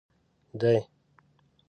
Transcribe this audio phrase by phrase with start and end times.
[0.59, 0.77] دی.